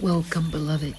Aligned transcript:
Welcome, 0.00 0.48
beloved. 0.52 0.94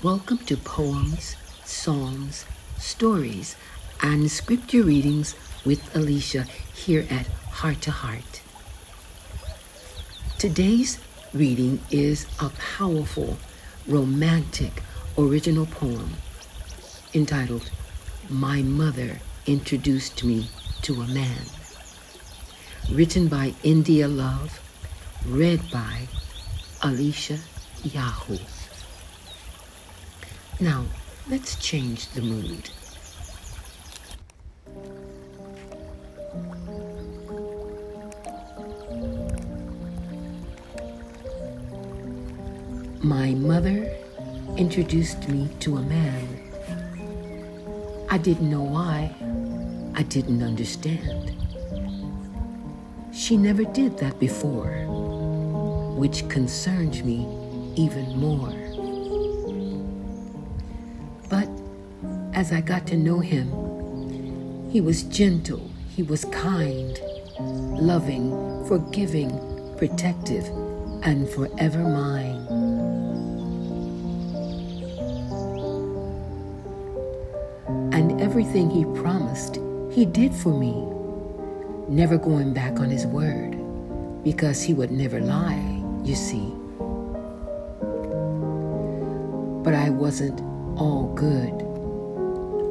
Welcome 0.00 0.38
to 0.46 0.56
Poems, 0.56 1.34
Psalms, 1.64 2.46
Stories, 2.78 3.56
and 4.00 4.30
Scripture 4.30 4.84
Readings 4.84 5.34
with 5.66 5.96
Alicia 5.96 6.44
here 6.72 7.04
at 7.10 7.26
Heart 7.26 7.80
to 7.82 7.90
Heart. 7.90 8.42
Today's 10.38 11.00
reading 11.34 11.80
is 11.90 12.28
a 12.38 12.50
powerful, 12.76 13.38
romantic, 13.88 14.84
original 15.18 15.66
poem 15.66 16.12
entitled 17.12 17.68
My 18.30 18.62
Mother 18.62 19.18
Introduced 19.46 20.22
Me 20.22 20.48
to 20.82 20.94
a 21.00 21.08
Man. 21.08 21.42
Written 22.92 23.26
by 23.26 23.54
India 23.64 24.06
Love, 24.06 24.60
read 25.26 25.60
by 25.72 26.06
Alicia 26.84 27.40
Yahoo. 27.84 28.38
Now, 30.60 30.84
let's 31.30 31.54
change 31.56 32.08
the 32.08 32.22
mood. 32.22 32.70
My 43.00 43.30
mother 43.34 43.94
introduced 44.56 45.28
me 45.28 45.48
to 45.60 45.76
a 45.76 45.82
man. 45.82 46.26
I 48.10 48.18
didn't 48.18 48.50
know 48.50 48.62
why. 48.62 49.14
I 49.94 50.02
didn't 50.02 50.42
understand. 50.42 51.32
She 53.12 53.36
never 53.36 53.64
did 53.64 53.98
that 53.98 54.18
before, 54.18 54.84
which 55.96 56.28
concerned 56.28 57.04
me 57.04 57.47
even 57.78 58.18
more. 58.18 58.52
But 61.30 61.48
as 62.36 62.50
I 62.50 62.60
got 62.60 62.88
to 62.88 62.96
know 62.96 63.20
him, 63.20 63.48
he 64.68 64.80
was 64.80 65.04
gentle, 65.04 65.70
he 65.94 66.02
was 66.02 66.24
kind, 66.26 66.98
loving, 67.38 68.30
forgiving, 68.66 69.30
protective, 69.78 70.44
and 71.04 71.28
forever 71.28 71.78
mine. 71.78 72.46
And 77.92 78.20
everything 78.20 78.70
he 78.70 78.84
promised, 79.00 79.60
he 79.92 80.04
did 80.04 80.34
for 80.34 80.52
me, 80.52 80.74
never 81.88 82.18
going 82.18 82.52
back 82.52 82.80
on 82.80 82.90
his 82.90 83.06
word, 83.06 83.56
because 84.24 84.62
he 84.62 84.74
would 84.74 84.90
never 84.90 85.20
lie, 85.20 85.82
you 86.02 86.16
see. 86.16 86.57
But 89.68 89.74
I 89.74 89.90
wasn't 89.90 90.40
all 90.80 91.12
good. 91.14 91.52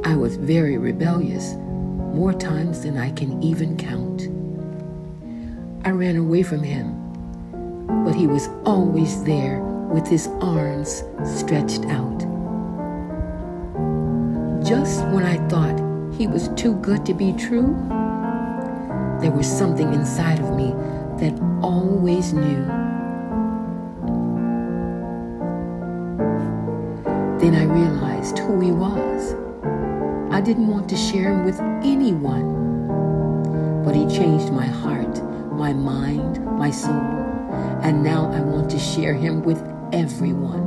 I 0.03 0.16
was 0.16 0.36
very 0.36 0.80
rebellious, 0.80 1.53
more 1.53 2.34
times 2.34 2.81
than 2.81 2.98
I 2.98 3.12
can 3.12 3.44
even 3.44 3.78
count. 3.78 4.23
I 5.86 5.92
ran 5.92 6.16
away 6.16 6.42
from 6.42 6.64
him, 6.64 6.95
but 8.03 8.16
he 8.16 8.25
was 8.25 8.50
always 8.66 9.23
there 9.25 9.59
with 9.94 10.08
his 10.08 10.25
arms 10.42 11.03
stretched 11.23 11.86
out. 11.86 12.18
Just 14.66 15.06
when 15.09 15.23
I 15.23 15.38
thought 15.50 15.78
he 16.16 16.25
was 16.25 16.48
too 16.56 16.78
good 16.78 17.06
to 17.06 17.14
be 17.14 17.31
true, 17.34 17.75
there 19.22 19.30
was 19.30 19.45
something 19.45 19.94
inside 19.94 20.40
of 20.40 20.56
me 20.56 20.72
that 21.20 21.40
always 21.62 22.34
knew 22.34 22.66
Then 27.40 27.54
I 27.54 27.66
realized 27.66 28.40
who 28.40 28.60
he 28.60 28.72
was. 28.72 29.36
I 30.32 30.42
didn't 30.42 30.68
want 30.68 30.90
to 30.90 30.98
share 30.98 31.32
him 31.32 31.46
with 31.46 31.60
anyone. 31.84 33.84
But 33.86 33.96
he 33.96 34.08
changed 34.08 34.52
my 34.52 34.66
heart, 34.66 35.24
my 35.53 35.72
mind, 35.72 36.44
my 36.46 36.72
soul, 36.72 36.92
and 37.84 38.03
now 38.03 38.30
I 38.31 38.42
want 38.42 38.72
to 38.72 38.80
share 38.80 39.14
him 39.14 39.44
with 39.44 39.62
everyone. 39.94 40.66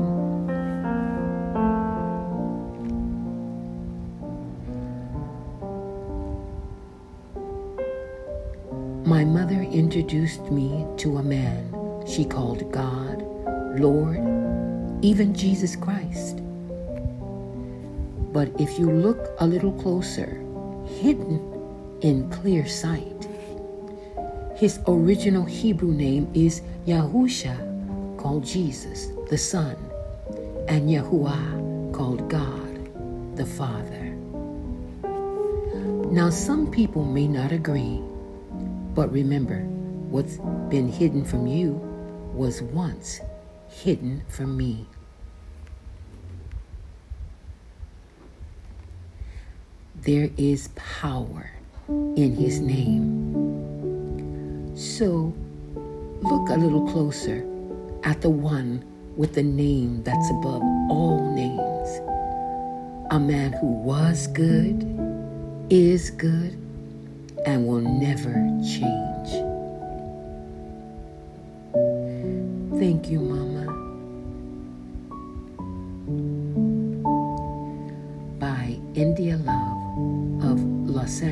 My 9.04 9.24
mother 9.24 9.60
introduced 9.62 10.50
me 10.52 10.86
to 10.98 11.18
a 11.18 11.22
man 11.22 11.74
she 12.06 12.24
called 12.24 12.70
God, 12.72 13.22
Lord, 13.78 14.18
even 15.02 15.34
Jesus 15.34 15.76
Christ. 15.76 16.39
But 18.32 18.48
if 18.60 18.78
you 18.78 18.90
look 18.90 19.30
a 19.38 19.46
little 19.46 19.72
closer, 19.72 20.40
hidden 20.86 21.40
in 22.00 22.30
clear 22.30 22.66
sight, 22.66 23.28
his 24.54 24.78
original 24.86 25.44
Hebrew 25.44 25.92
name 25.92 26.30
is 26.34 26.62
Yahusha, 26.86 27.56
called 28.18 28.44
Jesus, 28.44 29.08
the 29.28 29.38
Son, 29.38 29.76
and 30.68 30.88
Yahuwah, 30.88 31.94
called 31.94 32.28
God, 32.28 33.36
the 33.36 33.46
Father. 33.46 34.14
Now, 36.10 36.28
some 36.28 36.70
people 36.70 37.04
may 37.04 37.26
not 37.26 37.52
agree, 37.52 38.00
but 38.94 39.10
remember, 39.12 39.60
what's 40.10 40.36
been 40.68 40.88
hidden 40.88 41.24
from 41.24 41.46
you 41.46 41.72
was 42.34 42.62
once 42.62 43.20
hidden 43.68 44.22
from 44.28 44.56
me. 44.56 44.86
There 50.02 50.30
is 50.38 50.68
power 50.76 51.50
in 51.88 52.34
his 52.34 52.58
name. 52.58 53.04
So 54.74 55.34
look 56.22 56.48
a 56.48 56.54
little 56.54 56.90
closer 56.90 57.44
at 58.04 58.22
the 58.22 58.30
one 58.30 58.82
with 59.16 59.34
the 59.34 59.42
name 59.42 60.02
that's 60.02 60.30
above 60.30 60.62
all 60.88 61.34
names. 61.34 62.00
A 63.10 63.20
man 63.20 63.52
who 63.52 63.66
was 63.66 64.26
good, 64.28 64.86
is 65.68 66.08
good, 66.10 66.56
and 67.44 67.66
will 67.66 67.82
never 67.82 68.32
change. 68.64 69.28
Thank 72.80 73.10
you, 73.10 73.20
Mama. 73.20 73.49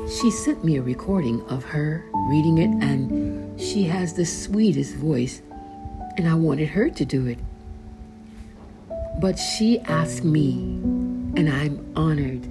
She 0.08 0.30
sent 0.30 0.64
me 0.64 0.78
a 0.78 0.82
recording 0.82 1.42
of 1.50 1.62
her 1.64 2.06
reading 2.30 2.56
it, 2.56 2.70
and 2.82 3.60
she 3.60 3.84
has 3.84 4.14
the 4.14 4.24
sweetest 4.24 4.94
voice, 4.94 5.42
and 6.16 6.28
I 6.28 6.34
wanted 6.34 6.68
her 6.68 6.90
to 6.90 7.04
do 7.04 7.26
it. 7.26 7.38
But 9.20 9.38
she 9.38 9.80
asked 9.80 10.24
me, 10.24 10.52
and 11.36 11.48
I'm 11.48 11.84
honored. 11.96 12.44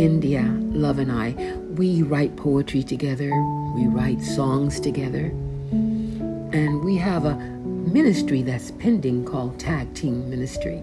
India, 0.00 0.42
Love, 0.42 0.98
and 0.98 1.12
I, 1.12 1.32
we 1.76 2.02
write 2.02 2.36
poetry 2.36 2.82
together, 2.82 3.30
we 3.74 3.86
write 3.86 4.20
songs 4.20 4.80
together, 4.80 5.26
and 5.70 6.84
we 6.84 6.96
have 6.96 7.24
a 7.24 7.34
ministry 7.34 8.42
that's 8.42 8.70
pending 8.72 9.24
called 9.24 9.58
Tag 9.58 9.94
Team 9.94 10.28
Ministry. 10.28 10.82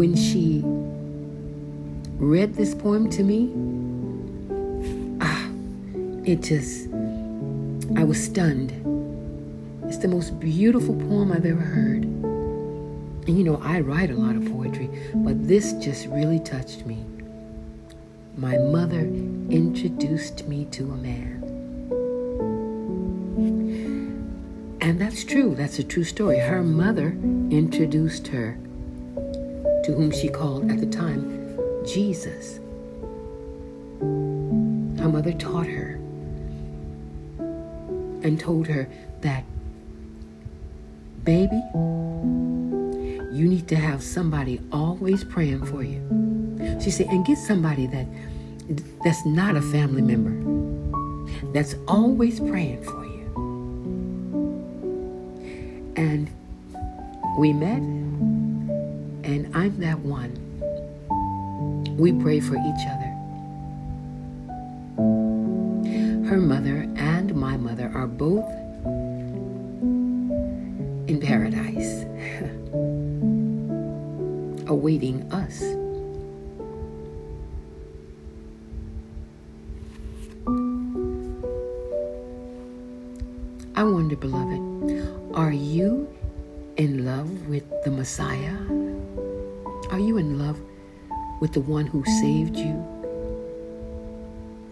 when 0.00 0.16
she 0.16 0.62
read 2.16 2.54
this 2.54 2.74
poem 2.74 3.10
to 3.10 3.22
me, 3.22 3.52
it 6.30 6.42
just, 6.42 6.86
I 7.96 8.04
was 8.04 8.22
stunned. 8.22 8.70
It's 9.86 9.98
the 9.98 10.06
most 10.06 10.38
beautiful 10.38 10.94
poem 10.94 11.32
I've 11.32 11.44
ever 11.44 11.60
heard. 11.60 12.04
And 12.04 13.36
you 13.36 13.42
know, 13.42 13.60
I 13.64 13.80
write 13.80 14.10
a 14.10 14.14
lot 14.14 14.36
of 14.36 14.44
poetry, 14.46 14.88
but 15.12 15.48
this 15.48 15.72
just 15.74 16.06
really 16.06 16.38
touched 16.38 16.86
me. 16.86 17.04
My 18.36 18.58
mother 18.58 19.00
introduced 19.00 20.46
me 20.46 20.66
to 20.66 20.92
a 20.92 20.96
man. 20.96 21.38
And 24.80 25.00
that's 25.00 25.24
true. 25.24 25.56
That's 25.56 25.80
a 25.80 25.84
true 25.84 26.04
story. 26.04 26.38
Her 26.38 26.62
mother 26.62 27.08
introduced 27.50 28.28
her 28.28 28.56
to 29.84 29.92
whom 29.92 30.12
she 30.12 30.28
called 30.28 30.70
at 30.70 30.78
the 30.78 30.86
time 30.86 31.58
Jesus. 31.84 32.60
Her 34.00 35.08
mother 35.08 35.32
taught 35.32 35.66
her 35.66 35.89
and 38.22 38.38
told 38.38 38.66
her 38.66 38.88
that, 39.20 39.44
baby, 41.24 41.60
you 43.32 43.46
need 43.48 43.68
to 43.68 43.76
have 43.76 44.02
somebody 44.02 44.60
always 44.72 45.24
praying 45.24 45.64
for 45.66 45.82
you. 45.82 46.00
She 46.82 46.90
said, 46.90 47.06
and 47.06 47.24
get 47.24 47.38
somebody 47.38 47.86
that 47.86 48.06
that's 49.02 49.24
not 49.24 49.56
a 49.56 49.62
family 49.62 50.02
member, 50.02 50.34
that's 51.52 51.74
always 51.88 52.38
praying 52.40 52.82
for 52.84 53.04
you. 53.04 53.26
And 55.96 56.30
we 57.38 57.52
met, 57.52 57.78
and 57.78 59.50
I'm 59.54 59.78
that 59.80 59.98
one. 60.00 60.36
We 61.96 62.12
pray 62.12 62.40
for 62.40 62.54
each 62.54 62.86
other. 62.86 63.10
Her 66.28 66.38
mother 66.38 66.86
my 67.40 67.56
mother 67.56 67.90
are 67.94 68.06
both 68.06 68.44
in 71.08 71.18
paradise, 71.18 72.04
awaiting 74.68 75.22
us. 75.32 75.62
I 83.74 83.84
wonder, 83.84 84.16
beloved, 84.16 85.32
are 85.34 85.52
you 85.52 86.14
in 86.76 87.06
love 87.06 87.48
with 87.48 87.64
the 87.84 87.90
Messiah? 87.90 88.58
Are 89.90 89.98
you 89.98 90.18
in 90.18 90.38
love 90.38 90.60
with 91.40 91.54
the 91.54 91.62
one 91.62 91.86
who 91.86 92.04
saved 92.20 92.58
you, 92.58 92.76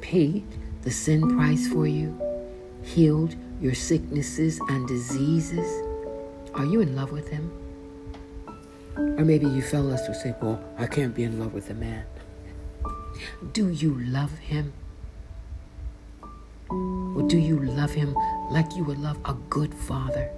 paid 0.03 0.45
the 0.83 0.91
sin 0.91 1.35
price 1.35 1.67
for 1.67 1.87
you, 1.87 2.28
healed 2.99 3.37
your 3.61 3.75
sicknesses 3.75 4.59
and 4.71 4.89
diseases? 4.89 5.69
Are 6.55 6.65
you 6.65 6.81
in 6.81 6.97
love 6.97 7.13
with 7.13 7.29
him? 7.29 7.49
Or 8.97 9.25
maybe 9.25 9.47
you 9.47 9.63
fellas 9.63 10.09
will 10.09 10.17
say, 10.17 10.35
Well, 10.43 10.59
I 10.77 10.89
can't 10.89 11.15
be 11.15 11.23
in 11.23 11.39
love 11.39 11.55
with 11.55 11.71
a 11.71 11.75
man. 11.75 12.05
Do 13.53 13.69
you 13.69 13.97
love 14.01 14.37
him? 14.39 14.73
Or 16.71 17.23
do 17.29 17.39
you 17.39 17.61
love 17.61 17.93
him 17.93 18.17
like 18.51 18.75
you 18.75 18.83
would 18.83 18.99
love 18.99 19.19
a 19.25 19.35
good 19.49 19.73
father? 19.73 20.29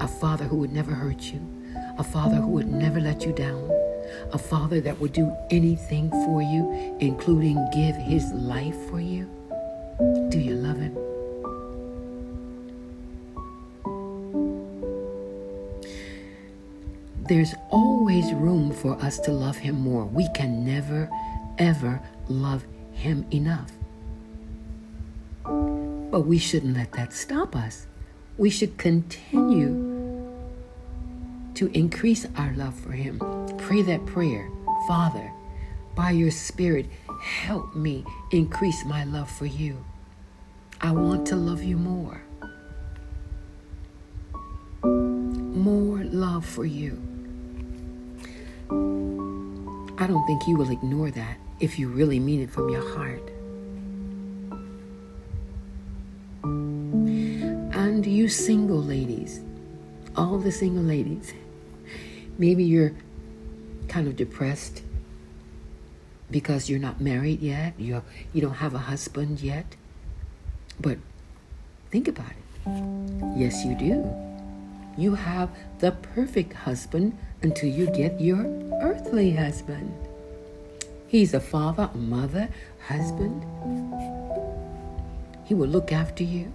A 0.00 0.06
father 0.06 0.44
who 0.44 0.58
would 0.58 0.72
never 0.72 0.92
hurt 0.92 1.22
you, 1.32 1.40
a 1.98 2.04
father 2.04 2.36
who 2.36 2.50
would 2.50 2.68
never 2.68 3.00
let 3.00 3.26
you 3.26 3.32
down, 3.32 3.68
a 4.32 4.38
father 4.38 4.80
that 4.82 5.00
would 5.00 5.12
do 5.12 5.32
anything 5.50 6.08
for 6.24 6.40
you, 6.40 6.96
including 7.00 7.56
give 7.72 7.96
his 7.96 8.30
life 8.32 8.76
for 8.88 9.00
you? 9.00 9.28
Do 9.98 10.38
you 10.38 10.54
love 10.54 10.78
him? 10.78 10.94
There's 17.28 17.54
always 17.70 18.32
room 18.32 18.72
for 18.72 18.94
us 19.02 19.18
to 19.20 19.32
love 19.32 19.56
him 19.56 19.80
more. 19.80 20.04
We 20.04 20.28
can 20.34 20.64
never, 20.64 21.10
ever 21.58 22.00
love 22.28 22.64
him 22.92 23.26
enough. 23.32 23.72
But 25.44 26.22
we 26.22 26.38
shouldn't 26.38 26.76
let 26.76 26.92
that 26.92 27.12
stop 27.12 27.54
us. 27.54 27.86
We 28.38 28.50
should 28.50 28.78
continue 28.78 29.98
to 31.58 31.66
increase 31.76 32.24
our 32.36 32.54
love 32.54 32.78
for 32.78 32.92
Him. 32.92 33.18
Pray 33.58 33.82
that 33.82 34.06
prayer 34.06 34.48
Father, 34.86 35.32
by 35.96 36.12
your 36.12 36.30
Spirit, 36.30 36.86
help 37.20 37.74
me 37.74 38.04
increase 38.30 38.84
my 38.84 39.04
love 39.04 39.30
for 39.30 39.46
you. 39.46 39.84
I 40.80 40.92
want 40.92 41.26
to 41.28 41.36
love 41.36 41.62
you 41.62 41.76
more. 41.76 42.22
More 44.82 46.04
love 46.04 46.46
for 46.46 46.64
you. 46.64 47.02
I 49.98 50.06
don't 50.06 50.24
think 50.26 50.46
you 50.46 50.56
will 50.56 50.70
ignore 50.70 51.10
that 51.10 51.38
if 51.58 51.78
you 51.78 51.88
really 51.88 52.20
mean 52.20 52.40
it 52.40 52.50
from 52.50 52.68
your 52.68 52.88
heart. 52.96 53.28
And 57.74 58.06
you 58.06 58.28
single 58.28 58.82
ladies, 58.82 59.40
all 60.16 60.38
the 60.38 60.52
single 60.52 60.84
ladies, 60.84 61.32
maybe 62.38 62.62
you're 62.62 62.94
kind 63.88 64.06
of 64.06 64.14
depressed 64.14 64.82
because 66.30 66.68
you're 66.68 66.78
not 66.78 67.00
married 67.00 67.40
yet, 67.40 67.74
you 67.78 68.02
you 68.32 68.40
don't 68.40 68.54
have 68.54 68.74
a 68.74 68.78
husband 68.78 69.40
yet. 69.40 69.76
But 70.80 70.98
think 71.90 72.08
about 72.08 72.30
it. 72.30 72.38
Yes, 73.36 73.64
you 73.64 73.74
do. 73.74 74.04
You 74.96 75.14
have 75.14 75.50
the 75.78 75.92
perfect 75.92 76.52
husband 76.52 77.16
until 77.42 77.68
you 77.68 77.86
get 77.90 78.20
your 78.20 78.44
earthly 78.82 79.32
husband. 79.32 79.94
He's 81.06 81.32
a 81.32 81.40
father, 81.40 81.88
a 81.94 81.96
mother, 81.96 82.48
husband. 82.86 83.42
He 85.44 85.54
will 85.54 85.68
look 85.68 85.92
after 85.92 86.24
you. 86.24 86.52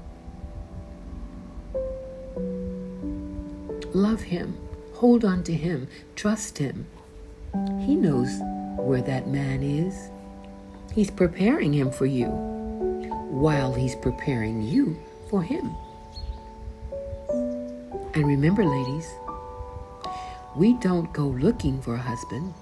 Love 3.94 4.22
him. 4.22 4.58
Hold 4.96 5.26
on 5.26 5.44
to 5.46 5.54
him. 5.54 5.88
Trust 6.16 6.58
him. 6.58 6.86
He 7.80 7.96
knows 7.96 8.40
where 8.78 9.02
that 9.02 9.28
man 9.28 9.64
is. 9.64 10.10
He's 10.94 11.10
preparing 11.10 11.74
him 11.74 11.92
for 11.92 12.06
you 12.06 12.28
while 12.28 13.74
he's 13.74 13.96
preparing 13.96 14.62
you 14.62 14.98
for 15.30 15.42
him. 15.42 15.76
And 18.14 18.28
remember, 18.28 18.64
ladies, 18.64 19.12
we 20.56 20.74
don't 20.74 21.12
go 21.14 21.28
looking 21.28 21.82
for 21.82 21.96
a 21.96 22.00
husband. 22.00 22.54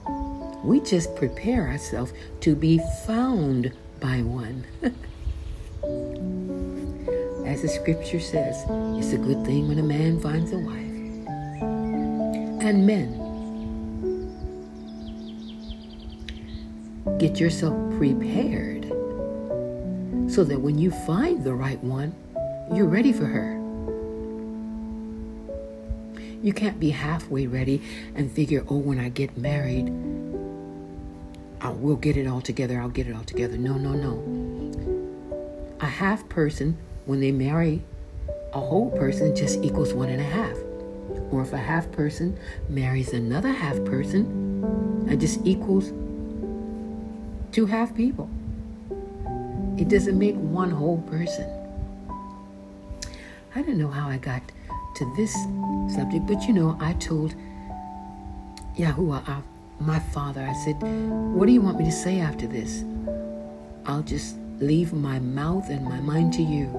We 0.64 0.80
just 0.80 1.14
prepare 1.18 1.68
ourselves 1.68 2.14
to 2.42 2.56
be 2.56 2.80
found 3.06 3.74
by 4.00 4.22
one. 4.22 4.66
As 7.46 7.64
the 7.64 7.68
scripture 7.68 8.22
says, 8.22 8.64
it's 8.98 9.12
a 9.12 9.18
good 9.18 9.46
thing 9.46 9.68
when 9.68 9.78
a 9.80 9.84
man 9.84 10.22
finds 10.22 10.54
a 10.54 10.58
wife. 10.58 10.78
And 12.64 12.88
men, 12.88 13.21
get 17.18 17.40
yourself 17.40 17.76
prepared 17.98 18.86
so 20.32 20.44
that 20.44 20.60
when 20.60 20.78
you 20.78 20.92
find 20.92 21.44
the 21.44 21.54
right 21.54 21.82
one, 21.84 22.16
you're 22.74 22.88
ready 22.88 23.12
for 23.12 23.26
her. 23.26 23.58
You 26.42 26.54
can't 26.54 26.80
be 26.80 26.90
halfway 26.90 27.48
ready 27.48 27.82
and 28.16 28.32
figure, 28.32 28.64
oh, 28.68 28.78
when 28.78 29.00
I 29.00 29.10
get 29.10 29.38
married, 29.38 29.88
I 31.60 31.70
will 31.70 31.98
get 31.98 32.18
it 32.18 32.28
all 32.28 32.42
together. 32.42 32.80
I'll 32.80 32.90
get 32.90 33.08
it 33.08 33.16
all 33.16 33.24
together. 33.24 33.58
No, 33.58 33.76
no, 33.76 33.94
no. 33.94 35.78
A 35.80 35.86
half 35.86 36.28
person, 36.30 36.78
when 37.06 37.20
they 37.20 37.32
marry 37.32 37.84
a 38.54 38.60
whole 38.60 38.90
person, 38.92 39.36
just 39.36 39.64
equals 39.64 39.94
one 39.94 40.10
and 40.10 40.22
a 40.22 40.26
half. 40.26 40.58
Or 41.32 41.42
if 41.42 41.54
a 41.54 41.58
half 41.58 41.92
person 41.92 42.38
marries 42.70 43.14
another 43.14 43.52
half 43.52 43.84
person, 43.86 45.08
it 45.10 45.18
just 45.18 45.40
equals 45.46 45.92
two 47.52 47.66
half 47.66 47.94
people. 47.96 48.30
It 49.78 49.90
doesn't 49.90 50.18
make 50.18 50.36
one 50.36 50.72
whole 50.72 51.02
person. 51.04 51.50
I 53.56 53.62
don't 53.62 53.78
know 53.78 53.90
how 53.90 54.08
I 54.08 54.18
got 54.18 54.42
to 54.96 55.14
this 55.16 55.34
subject, 55.94 56.28
but 56.28 56.44
you 56.48 56.54
know, 56.54 56.78
I 56.80 56.94
told 56.94 57.36
Yahuwah, 58.78 59.28
our, 59.28 59.44
my 59.80 60.00
father, 60.00 60.42
I 60.42 60.54
said, 60.64 60.76
What 60.82 61.48
do 61.48 61.52
you 61.52 61.62
want 61.62 61.80
me 61.80 61.86
to 61.86 61.92
say 61.92 62.20
after 62.20 62.48
this? 62.48 62.84
I'll 63.86 64.04
just 64.04 64.38
leave 64.60 64.94
my 64.94 65.20
mouth 65.20 65.70
and 65.70 65.84
my 65.84 66.00
mind 66.00 66.34
to 66.34 66.44
you. 66.44 66.70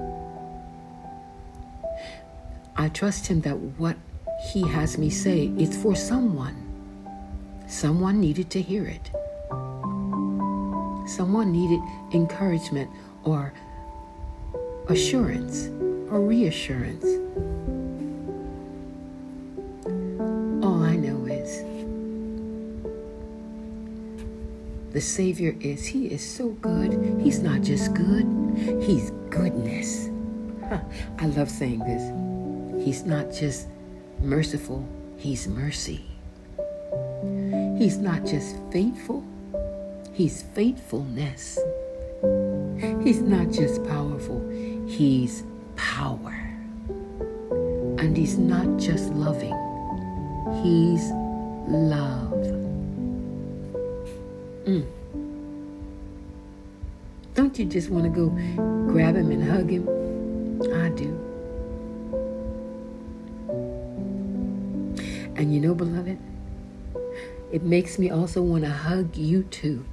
I 2.75 2.89
trust 2.89 3.27
him 3.27 3.41
that 3.41 3.57
what 3.77 3.97
he 4.51 4.67
has 4.67 4.97
me 4.97 5.09
say 5.09 5.51
is 5.57 5.77
for 5.77 5.95
someone. 5.95 6.55
Someone 7.67 8.19
needed 8.19 8.49
to 8.51 8.61
hear 8.61 8.85
it. 8.85 9.11
Someone 11.05 11.51
needed 11.51 11.79
encouragement 12.13 12.89
or 13.23 13.53
assurance 14.87 15.67
or 16.09 16.21
reassurance. 16.21 17.05
All 20.63 20.81
I 20.83 20.95
know 20.95 21.25
is 21.25 21.63
the 24.93 25.01
Savior 25.01 25.55
is. 25.59 25.85
He 25.85 26.07
is 26.07 26.23
so 26.23 26.49
good. 26.49 26.93
He's 27.21 27.39
not 27.39 27.61
just 27.61 27.93
good, 27.93 28.25
He's 28.81 29.11
goodness. 29.29 30.09
I 31.19 31.25
love 31.27 31.49
saying 31.49 31.79
this. 31.79 32.85
He's 32.85 33.03
not 33.03 33.31
just 33.31 33.67
merciful, 34.19 34.87
He's 35.17 35.47
mercy. 35.47 36.05
He's 37.77 37.97
not 37.97 38.25
just 38.25 38.55
faithful, 38.71 39.23
He's 40.13 40.43
faithfulness. 40.43 41.57
He's 43.03 43.21
not 43.21 43.49
just 43.49 43.83
powerful, 43.85 44.47
He's 44.87 45.43
power. 45.75 46.35
And 47.97 48.15
He's 48.15 48.37
not 48.37 48.77
just 48.77 49.11
loving, 49.13 49.55
He's 50.61 51.09
love. 51.67 52.31
Mm. 54.65 54.85
Don't 57.33 57.57
you 57.57 57.65
just 57.65 57.89
want 57.89 58.03
to 58.03 58.09
go 58.11 58.29
grab 58.91 59.15
him 59.15 59.31
and 59.31 59.43
hug 59.43 59.69
him? 59.71 59.87
I 60.75 60.89
do. 60.89 61.19
And 65.35 65.51
you 65.51 65.59
know, 65.59 65.73
beloved, 65.73 66.19
it 67.51 67.63
makes 67.63 67.97
me 67.97 68.11
also 68.11 68.43
want 68.43 68.63
to 68.63 68.69
hug 68.69 69.17
you 69.17 69.43
too. 69.43 69.83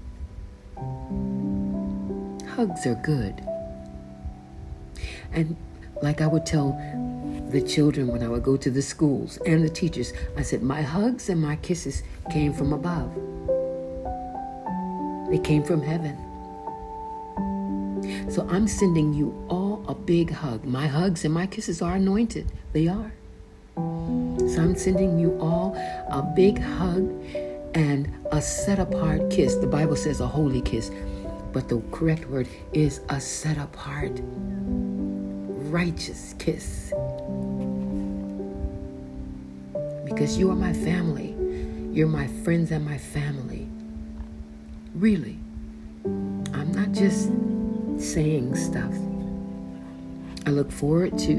Hugs 2.61 2.87
are 2.87 2.95
good. 2.97 3.41
And 5.33 5.57
like 6.03 6.21
I 6.21 6.27
would 6.27 6.45
tell 6.45 6.73
the 7.49 7.63
children 7.63 8.09
when 8.09 8.23
I 8.23 8.29
would 8.29 8.43
go 8.43 8.59
to 8.59 8.71
the 8.71 8.83
schools 8.83 9.39
and 9.47 9.65
the 9.65 9.71
teachers, 9.71 10.13
I 10.37 10.43
said, 10.43 10.63
My 10.63 10.83
hugs 10.83 11.31
and 11.31 11.41
my 11.41 11.57
kisses 11.57 12.03
came 12.31 12.53
from 12.53 12.75
above, 12.75 13.15
they 15.31 15.39
came 15.39 15.65
from 15.65 15.81
heaven. 15.81 16.19
So 18.31 18.47
I'm 18.51 18.69
sending 18.69 19.15
you 19.15 19.43
all 19.49 19.83
a 19.89 19.95
big 19.95 20.31
hug. 20.31 20.63
My 20.67 20.87
hugs 20.87 21.25
and 21.25 21.33
my 21.33 21.47
kisses 21.47 21.81
are 21.81 21.95
anointed, 21.95 22.53
they 22.75 22.89
are. 22.89 23.11
So 23.75 24.61
I'm 24.61 24.77
sending 24.77 25.19
you 25.19 25.39
all 25.41 25.75
a 26.11 26.21
big 26.37 26.59
hug 26.59 27.11
and 27.75 28.13
a 28.33 28.43
set 28.43 28.79
apart 28.79 29.31
kiss. 29.31 29.55
The 29.55 29.67
Bible 29.67 29.97
says 29.97 30.21
a 30.21 30.27
holy 30.27 30.61
kiss, 30.61 30.91
but 31.53 31.69
the 31.69 31.83
correct 31.91 32.27
word 32.27 32.49
is 32.73 33.01
a 33.09 33.21
set 33.21 33.59
apart, 33.59 34.13
righteous 35.71 36.35
kiss. 36.39 36.93
Because 40.05 40.39
you 40.39 40.51
are 40.51 40.57
my 40.57 40.73
family, 40.73 41.37
you're 41.93 42.09
my 42.09 42.27
friends 42.45 42.71
and 42.71 42.85
my 42.85 42.99
family. 42.99 43.69
Really. 44.95 45.39
I'm 46.05 46.73
not 46.73 46.93
just 46.93 47.31
saying 47.99 48.55
stuff. 48.57 48.93
I 50.47 50.51
look 50.51 50.71
forward 50.71 51.19
to 51.21 51.35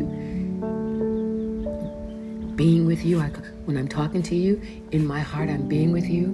being 2.55 2.85
with 2.85 3.03
you. 3.03 3.19
I, 3.19 3.27
when 3.65 3.77
I'm 3.77 3.87
talking 3.87 4.21
to 4.23 4.35
you, 4.35 4.61
in 4.91 5.05
my 5.05 5.19
heart, 5.19 5.49
I'm 5.49 5.67
being 5.67 5.91
with 5.91 6.07
you. 6.07 6.27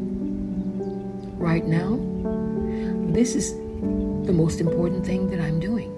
Right 1.38 1.65
now, 1.65 2.00
this 3.13 3.36
is 3.36 3.53
the 4.25 4.34
most 4.34 4.60
important 4.60 5.05
thing 5.05 5.29
that 5.29 5.39
I'm 5.39 5.60
doing. 5.60 5.93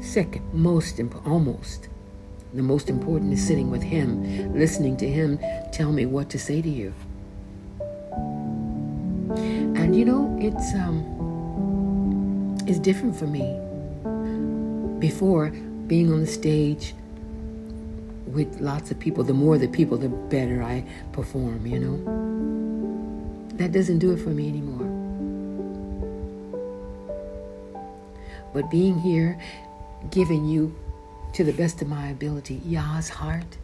Second, 0.00 0.42
most 0.52 0.98
imp- 1.00 1.26
almost. 1.26 1.88
The 2.54 2.62
most 2.62 2.88
important 2.88 3.32
is 3.32 3.46
sitting 3.46 3.70
with 3.70 3.82
Him, 3.82 4.54
listening 4.54 4.96
to 4.98 5.08
Him 5.08 5.38
tell 5.72 5.92
me 5.92 6.06
what 6.06 6.30
to 6.30 6.38
say 6.38 6.62
to 6.62 6.68
you. 6.68 6.94
And 9.76 9.94
you 9.94 10.04
know, 10.04 10.36
it's 10.40 10.74
um, 10.74 12.56
it's 12.66 12.78
different 12.78 13.16
for 13.16 13.26
me. 13.26 13.58
Before 14.98 15.50
being 15.86 16.12
on 16.12 16.20
the 16.20 16.26
stage 16.26 16.94
with 18.26 18.60
lots 18.60 18.90
of 18.90 18.98
people, 18.98 19.22
the 19.24 19.34
more 19.34 19.58
the 19.58 19.68
people, 19.68 19.96
the 19.98 20.08
better 20.08 20.62
I 20.62 20.84
perform, 21.12 21.66
you 21.66 21.78
know. 21.78 21.96
That 23.56 23.72
doesn't 23.72 23.98
do 23.98 24.12
it 24.12 24.18
for 24.18 24.30
me 24.30 24.48
anymore. 24.48 24.85
But 28.56 28.70
being 28.70 28.98
here, 28.98 29.38
giving 30.10 30.46
you 30.46 30.74
to 31.34 31.44
the 31.44 31.52
best 31.52 31.82
of 31.82 31.88
my 31.88 32.08
ability 32.08 32.62
Yah's 32.64 33.10
heart, 33.10 33.58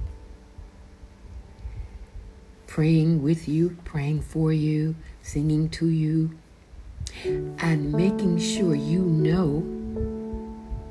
praying 2.66 3.22
with 3.22 3.48
you, 3.48 3.78
praying 3.86 4.20
for 4.20 4.52
you, 4.52 4.94
singing 5.22 5.70
to 5.70 5.86
you, 5.86 6.36
and 7.24 7.90
making 7.90 8.36
sure 8.36 8.74
you 8.74 8.98
know 8.98 9.64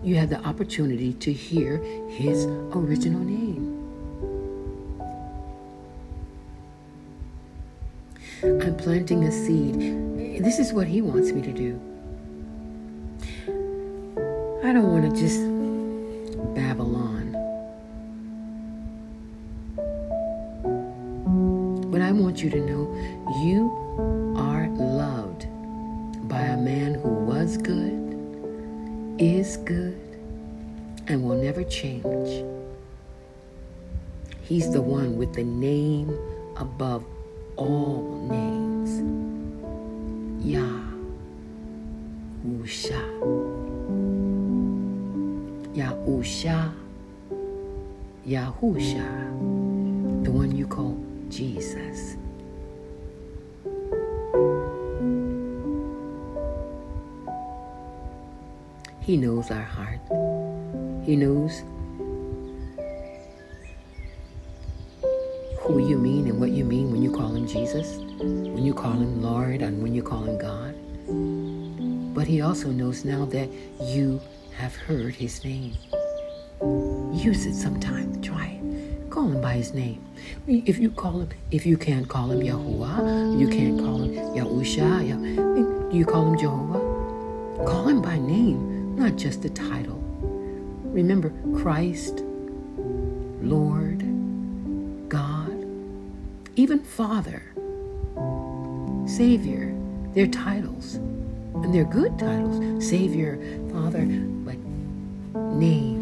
you 0.03 0.15
have 0.15 0.31
the 0.31 0.43
opportunity 0.47 1.13
to 1.13 1.31
hear 1.31 1.77
his 2.09 2.45
original 2.73 3.21
name. 3.23 3.67
I'm 8.41 8.75
planting 8.77 9.25
a 9.25 9.31
seed. 9.31 10.43
This 10.43 10.57
is 10.57 10.73
what 10.73 10.87
he 10.87 11.03
wants 11.03 11.31
me 11.31 11.43
to 11.43 11.53
do. 11.53 11.90
I 14.71 14.73
don't 14.73 14.87
want 14.89 15.03
to 15.03 15.21
just 15.21 15.41
babble 16.55 16.95
on. 16.95 17.33
But 21.91 22.01
I 22.01 22.13
want 22.13 22.41
you 22.41 22.49
to 22.51 22.57
know 22.57 22.89
you 23.43 23.69
are 24.37 24.69
loved 24.69 25.45
by 26.29 26.39
a 26.39 26.55
man 26.55 26.93
who 26.93 27.09
was 27.09 27.57
good, 27.57 28.15
is 29.19 29.57
good, 29.57 29.99
and 31.09 31.21
will 31.21 31.43
never 31.43 31.65
change. 31.65 32.45
He's 34.41 34.71
the 34.71 34.81
one 34.81 35.17
with 35.17 35.33
the 35.33 35.43
name 35.43 36.17
above 36.55 37.03
all 37.57 38.25
names. 38.29 39.01
Yah. 40.45 40.81
Usha. 46.07 46.73
Yahusha. 48.27 50.23
The 50.23 50.31
one 50.31 50.55
you 50.55 50.67
call 50.67 50.97
Jesus. 51.29 52.17
He 59.01 59.17
knows 59.17 59.51
our 59.51 59.61
heart. 59.61 59.99
He 61.03 61.15
knows 61.15 61.63
who 65.59 65.87
you 65.87 65.97
mean 65.97 66.27
and 66.27 66.39
what 66.39 66.51
you 66.51 66.65
mean 66.65 66.91
when 66.91 67.01
you 67.01 67.11
call 67.11 67.33
him 67.33 67.47
Jesus, 67.47 67.97
when 68.19 68.63
you 68.63 68.73
call 68.73 68.93
him 68.93 69.21
Lord, 69.21 69.61
and 69.61 69.81
when 69.81 69.93
you 69.93 70.03
call 70.03 70.23
him 70.23 70.37
God. 70.37 70.75
But 72.13 72.27
he 72.27 72.41
also 72.41 72.69
knows 72.69 73.05
now 73.05 73.25
that 73.25 73.49
you 73.81 74.19
have 74.57 74.75
heard 74.75 75.15
his 75.15 75.43
name. 75.43 75.73
Use 77.13 77.45
it 77.45 77.55
sometime. 77.55 78.21
Try 78.21 78.59
it. 78.61 79.09
Call 79.09 79.27
him 79.27 79.41
by 79.41 79.53
his 79.53 79.73
name. 79.73 80.03
If 80.47 80.79
you 80.79 80.89
call 80.89 81.21
him, 81.21 81.29
if 81.51 81.65
you 81.65 81.77
can't 81.77 82.07
call 82.07 82.31
him 82.31 82.39
Yahuwah, 82.39 83.39
you 83.39 83.47
can't 83.47 83.79
call 83.79 84.03
him 84.03 84.13
Yahusha, 84.35 85.09
Yah, 85.09 85.91
you 85.91 86.05
call 86.05 86.31
him 86.31 86.37
Jehovah? 86.39 87.65
Call 87.65 87.87
him 87.87 88.01
by 88.01 88.17
name 88.17 88.95
not 88.95 89.15
just 89.15 89.43
a 89.45 89.49
title. 89.49 89.99
Remember, 90.83 91.31
Christ, 91.57 92.23
Lord, 93.41 93.99
God, 95.09 95.65
even 96.55 96.79
Father, 96.79 97.41
Savior, 99.07 99.75
they're 100.13 100.27
titles. 100.27 100.95
And 100.95 101.73
they're 101.73 101.83
good 101.83 102.17
titles. 102.17 102.87
Savior, 102.87 103.37
Father, 103.71 104.05
but 104.05 104.57
name. 105.53 106.00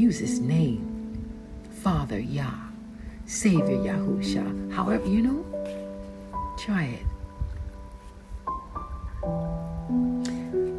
Use 0.00 0.18
his 0.18 0.40
name. 0.40 0.80
Father 1.82 2.18
Yah. 2.18 2.54
Savior 3.26 3.76
Yahusha. 3.76 4.72
However, 4.72 5.06
you 5.06 5.20
know, 5.20 5.44
try 6.56 6.84
it. 6.84 7.06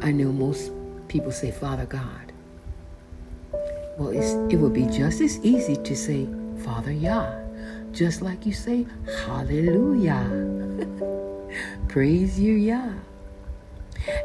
I 0.04 0.10
know 0.10 0.32
most 0.32 0.72
people 1.06 1.30
say 1.30 1.52
Father 1.52 1.86
God. 1.86 2.32
Well, 3.96 4.10
it 4.50 4.56
would 4.56 4.72
be 4.72 4.86
just 4.86 5.20
as 5.20 5.38
easy 5.44 5.76
to 5.76 5.94
say 5.94 6.26
Father 6.64 6.90
Yah, 6.90 7.32
just 7.92 8.22
like 8.22 8.44
you 8.44 8.52
say 8.52 8.86
Hallelujah. 9.24 10.26
Praise 11.88 12.40
you, 12.40 12.54
Yah. 12.54 12.90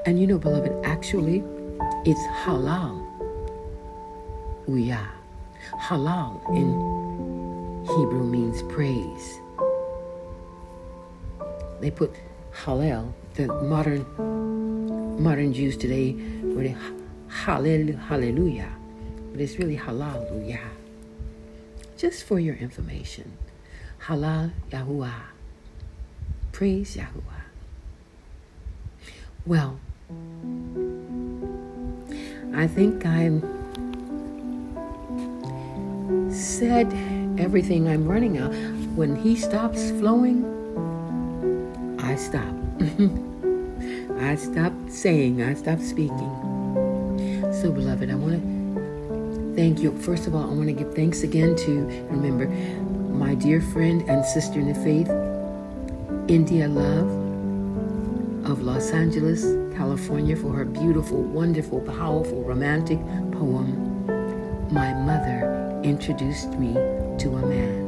And 0.08 0.20
you 0.20 0.26
know, 0.26 0.40
beloved, 0.40 0.74
actually, 0.84 1.44
it's 2.04 2.26
halal. 2.42 3.07
Uyah. 4.68 5.08
Halal 5.82 6.42
in 6.56 7.86
Hebrew 7.88 8.24
means 8.24 8.64
praise. 8.64 9.40
They 11.80 11.92
put 11.92 12.14
Hallel, 12.52 13.14
the 13.36 13.48
modern 13.48 14.06
modern 15.22 15.54
Jews 15.54 15.78
today 15.78 16.14
really 16.14 16.76
hallelujah, 17.30 18.70
but 19.32 19.42
it's 19.42 19.58
really 19.58 19.76
hallelujah. 19.76 20.70
Just 21.98 22.24
for 22.24 22.40
your 22.40 22.56
information, 22.56 23.32
halal 24.04 24.52
Yahuwah, 24.72 25.22
Praise 26.52 26.96
Yahuwah. 26.96 27.46
Well, 29.46 29.80
I 32.54 32.68
think 32.68 33.06
I'm 33.06 33.42
said 36.38 36.88
everything 37.40 37.88
I'm 37.88 38.08
running 38.08 38.38
out. 38.38 38.54
When 38.96 39.16
he 39.16 39.36
stops 39.36 39.90
flowing, 39.92 40.46
I 42.00 42.16
stop. 42.16 42.54
I 44.22 44.36
stop 44.36 44.74
saying, 44.88 45.42
I 45.42 45.54
stop 45.56 45.80
speaking. 45.80 46.32
So, 47.62 47.72
beloved, 47.72 48.10
I 48.10 48.16
want 48.16 48.34
to 48.34 49.56
thank 49.56 49.80
you. 49.80 49.98
First 50.00 50.28
of 50.28 50.36
all, 50.36 50.44
I 50.44 50.54
want 50.54 50.68
to 50.68 50.74
give 50.74 50.94
thanks 50.94 51.24
again 51.24 51.56
to, 51.58 51.86
remember, 52.10 52.48
my 53.14 53.34
dear 53.36 53.62
friend 53.62 54.08
and 54.10 54.24
sister 54.26 54.60
in 54.60 54.68
the 54.68 54.76
faith, 54.76 55.10
India 56.30 56.68
Love 56.68 57.08
of 58.50 58.62
Los 58.62 58.92
Angeles, 58.92 59.44
California, 59.76 60.36
for 60.36 60.54
her 60.54 60.66
beautiful, 60.66 61.22
wonderful, 61.22 61.82
powerful, 61.82 62.44
romantic 62.44 63.00
poem, 63.32 63.87
My 64.70 64.94
Mother 64.94 65.80
Introduced 65.86 66.50
Me 66.60 66.74
to 66.74 67.38
a 67.38 67.46
Man. 67.46 67.88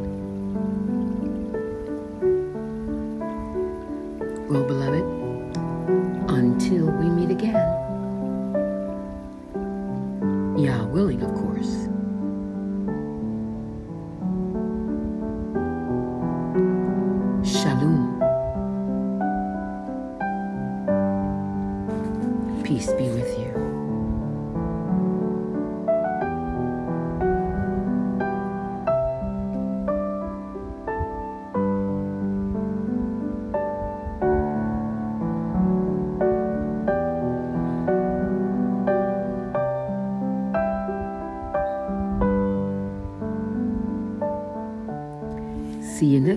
Well, 4.47 4.63
beloved, 4.63 5.03
until 6.29 6.85
we 6.85 7.09
meet 7.09 7.31
again, 7.31 7.55
Yah 10.57 10.85
willing, 10.85 11.21
of 11.21 11.33
course. 11.35 11.88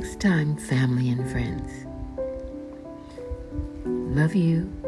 Next 0.03 0.19
time, 0.19 0.57
family 0.57 1.11
and 1.11 1.31
friends. 1.31 1.87
Love 3.87 4.35
you. 4.35 4.82